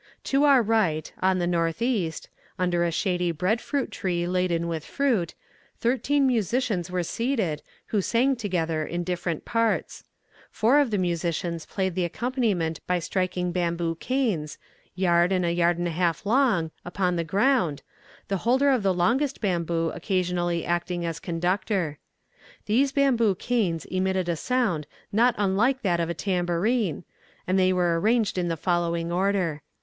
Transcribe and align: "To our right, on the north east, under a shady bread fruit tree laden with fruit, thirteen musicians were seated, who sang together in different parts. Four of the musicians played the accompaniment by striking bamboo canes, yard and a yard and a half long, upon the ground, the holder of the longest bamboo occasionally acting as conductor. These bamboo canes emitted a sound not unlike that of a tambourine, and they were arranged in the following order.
"To 0.23 0.45
our 0.45 0.63
right, 0.63 1.13
on 1.21 1.37
the 1.37 1.45
north 1.45 1.79
east, 1.79 2.27
under 2.57 2.83
a 2.83 2.89
shady 2.91 3.31
bread 3.31 3.61
fruit 3.61 3.91
tree 3.91 4.25
laden 4.25 4.67
with 4.67 4.83
fruit, 4.83 5.35
thirteen 5.77 6.25
musicians 6.25 6.89
were 6.89 7.03
seated, 7.03 7.61
who 7.89 8.01
sang 8.01 8.35
together 8.35 8.83
in 8.83 9.03
different 9.03 9.45
parts. 9.45 10.03
Four 10.49 10.79
of 10.79 10.89
the 10.89 10.97
musicians 10.97 11.67
played 11.67 11.93
the 11.93 12.03
accompaniment 12.03 12.79
by 12.87 12.97
striking 12.97 13.51
bamboo 13.51 13.93
canes, 13.93 14.57
yard 14.95 15.31
and 15.31 15.45
a 15.45 15.53
yard 15.53 15.77
and 15.77 15.87
a 15.87 15.91
half 15.91 16.25
long, 16.25 16.71
upon 16.83 17.15
the 17.15 17.23
ground, 17.23 17.83
the 18.27 18.37
holder 18.37 18.71
of 18.71 18.81
the 18.81 18.95
longest 18.95 19.39
bamboo 19.39 19.91
occasionally 19.93 20.65
acting 20.65 21.05
as 21.05 21.19
conductor. 21.19 21.99
These 22.65 22.91
bamboo 22.91 23.35
canes 23.35 23.85
emitted 23.85 24.27
a 24.29 24.35
sound 24.35 24.87
not 25.11 25.35
unlike 25.37 25.83
that 25.83 25.99
of 25.99 26.09
a 26.09 26.15
tambourine, 26.15 27.03
and 27.45 27.59
they 27.59 27.71
were 27.71 27.99
arranged 27.99 28.39
in 28.39 28.47
the 28.47 28.57
following 28.57 29.11
order. 29.11 29.61